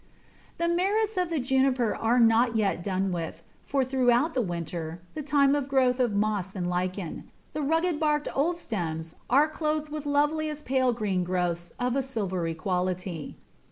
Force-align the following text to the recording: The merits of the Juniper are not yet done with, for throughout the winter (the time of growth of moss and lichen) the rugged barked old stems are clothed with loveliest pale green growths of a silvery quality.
The 0.57 0.67
merits 0.67 1.15
of 1.15 1.29
the 1.29 1.37
Juniper 1.37 1.95
are 1.95 2.19
not 2.19 2.55
yet 2.55 2.83
done 2.83 3.11
with, 3.11 3.43
for 3.61 3.83
throughout 3.83 4.33
the 4.33 4.41
winter 4.41 4.99
(the 5.13 5.21
time 5.21 5.53
of 5.53 5.67
growth 5.67 5.99
of 5.99 6.15
moss 6.15 6.55
and 6.55 6.67
lichen) 6.67 7.29
the 7.53 7.61
rugged 7.61 7.99
barked 7.99 8.27
old 8.35 8.57
stems 8.57 9.13
are 9.29 9.47
clothed 9.47 9.89
with 9.89 10.07
loveliest 10.07 10.65
pale 10.65 10.91
green 10.91 11.23
growths 11.23 11.71
of 11.79 11.95
a 11.95 12.01
silvery 12.01 12.55
quality. 12.55 13.35